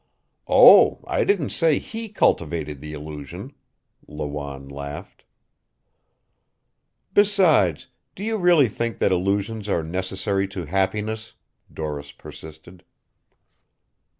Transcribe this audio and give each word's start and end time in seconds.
"Oh, 0.47 1.03
I 1.05 1.23
didn't 1.23 1.51
say 1.51 1.77
he 1.77 2.09
cultivated 2.09 2.81
the 2.81 2.93
illusion," 2.93 3.53
Lawanne 4.07 4.67
laughed. 4.67 5.25
"Besides, 7.13 7.85
do 8.15 8.23
you 8.23 8.37
really 8.37 8.67
think 8.67 8.97
that 8.97 9.11
illusions 9.11 9.69
are 9.69 9.83
necessary 9.83 10.47
to 10.47 10.65
happiness?" 10.65 11.33
Doris 11.71 12.11
persisted. 12.13 12.83